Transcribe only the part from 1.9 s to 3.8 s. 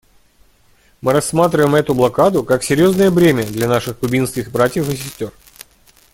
блокаду как серьезное бремя для